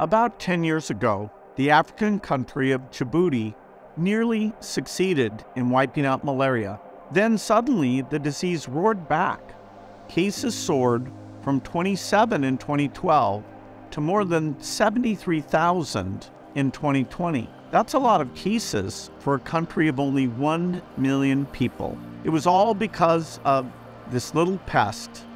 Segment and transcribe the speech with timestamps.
[0.00, 3.54] About 10 years ago, the African country of Djibouti
[3.98, 6.80] nearly succeeded in wiping out malaria.
[7.12, 9.54] Then suddenly, the disease roared back.
[10.08, 11.12] Cases soared
[11.42, 13.44] from 27 in 2012
[13.90, 17.50] to more than 73,000 in 2020.
[17.70, 21.98] That's a lot of cases for a country of only 1 million people.
[22.24, 23.70] It was all because of
[24.10, 25.26] this little pest,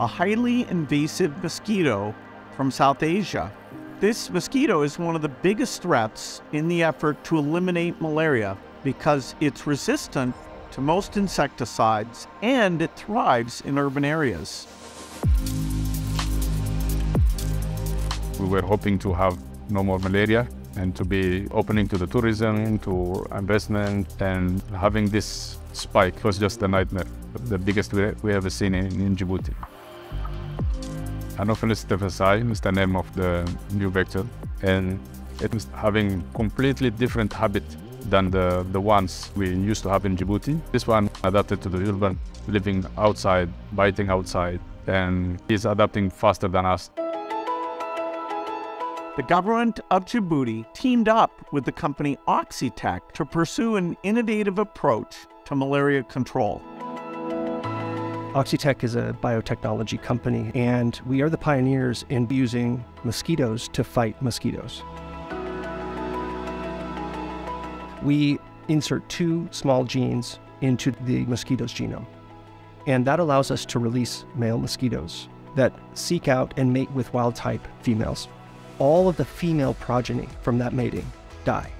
[0.00, 2.12] a highly invasive mosquito
[2.56, 3.52] from South Asia.
[4.00, 9.34] This mosquito is one of the biggest threats in the effort to eliminate malaria because
[9.40, 10.36] it's resistant
[10.70, 14.68] to most insecticides and it thrives in urban areas.
[18.38, 19.36] We were hoping to have
[19.68, 25.58] no more malaria and to be opening to the tourism, to investment, and having this
[25.72, 27.06] spike was just a nightmare,
[27.46, 29.54] the biggest we, ever seen in, in Djibouti.
[31.38, 34.26] Anopheles stephensi is the name of the new vector,
[34.62, 34.98] and
[35.40, 37.62] it is having completely different habit
[38.10, 40.60] than the, the ones we used to have in Djibouti.
[40.72, 46.66] This one adapted to the urban, living outside, biting outside, and is adapting faster than
[46.66, 46.90] us.
[49.16, 55.14] The government of Djibouti teamed up with the company Oxitec to pursue an innovative approach
[55.44, 56.60] to malaria control.
[58.34, 64.20] Oxitec is a biotechnology company, and we are the pioneers in using mosquitoes to fight
[64.20, 64.82] mosquitoes.
[68.02, 68.38] We
[68.68, 72.06] insert two small genes into the mosquito's genome,
[72.86, 77.34] and that allows us to release male mosquitoes that seek out and mate with wild
[77.34, 78.28] type females
[78.78, 81.10] all of the female progeny from that mating
[81.44, 81.70] die,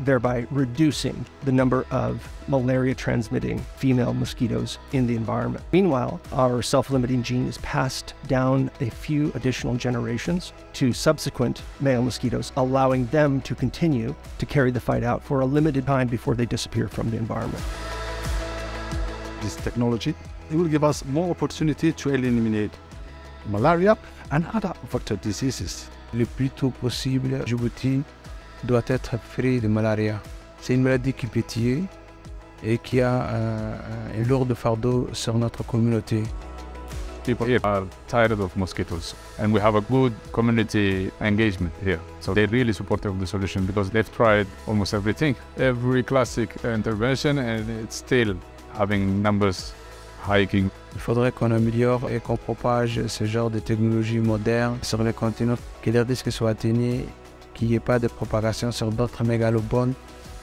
[0.00, 5.64] thereby reducing the number of malaria transmitting female mosquitoes in the environment.
[5.72, 12.02] Meanwhile, our self limiting gene is passed down a few additional generations to subsequent male
[12.02, 16.34] mosquitoes, allowing them to continue to carry the fight out for a limited time before
[16.34, 17.64] they disappear from the environment.
[19.40, 20.14] This technology
[20.50, 22.70] it will give us more opportunity to eliminate
[23.46, 23.96] malaria
[24.30, 27.44] and other vector diseases le plus tôt possible.
[27.44, 28.04] Djibouti
[28.66, 30.20] doit être free de malaria.
[30.60, 31.84] C'est une maladie qui peut tuer
[32.64, 33.76] et qui a euh,
[34.18, 36.22] un lourd fardeau sur notre communauté.
[37.24, 41.98] People here are tired of mosquitoes, and we have a good community engagement here.
[42.20, 47.38] So they're really supportive of the solution because they've tried almost everything, every classic intervention,
[47.38, 48.36] and it's still
[48.78, 49.74] having numbers
[50.24, 50.70] hiking.
[50.94, 55.56] Il faudrait qu'on améliore et qu'on propage ce genre de technologie moderne sur le continent,
[55.82, 57.06] que les risques soient atteignés,
[57.56, 59.94] qu'il n'y ait pas de propagation sur d'autres mégalopodes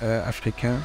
[0.02, 0.80] euh, africains.